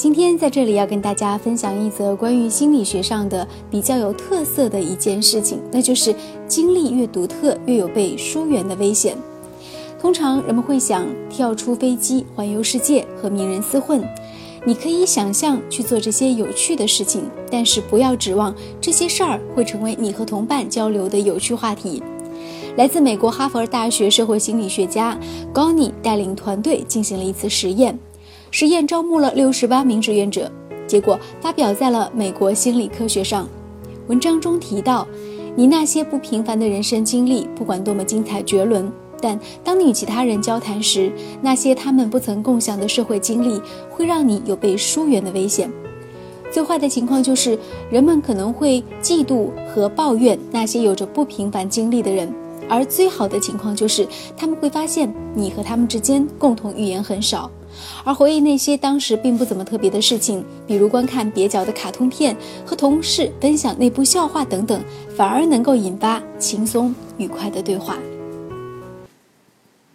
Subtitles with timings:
[0.00, 6.14] 今天在这里要跟大家分享一则关于心理学上的比较有特色的一件事情，那就是
[6.48, 9.14] 经历越独特，越有被疏远的危险。
[10.00, 14.02] 通常人们会想跳出飞机环游世界和名人厮混，
[14.64, 22.02] 你可以想象去做这些有趣的事情，但是不要指望这些事儿会成为你和同伴交流的有趣话题。
[22.74, 25.18] 来自美国哈佛大学社会心理学家
[25.52, 27.98] 高尼带领团队进行了一次实验，
[28.50, 30.50] 实验招募了六十八名志愿者，
[30.86, 33.48] 结果发表在了美国心理科学上。
[34.08, 35.06] 文章中提到，
[35.54, 38.90] 你那些不平凡的人生经历，不管多么精彩绝伦。
[39.22, 43.60] 但当你与其他人交谈时，那些他们不曾共享的社会经历
[43.90, 45.70] 会让你有被疏远的危险。
[46.50, 47.56] 最坏的情况就是，
[47.90, 52.28] 人们可能会嫉妒和抱怨那些有着不平凡经历的人；
[52.70, 54.06] 而最好的情况就是，
[54.36, 57.50] 他们会发现你和他们之间共同语言很少，
[58.04, 64.80] 而回忆那些当时并不怎么特别的事情，比如观看蹩脚的卡通片、和同事分享内部笑话等等，
[65.16, 67.98] 反而能够引发轻松愉快的对话。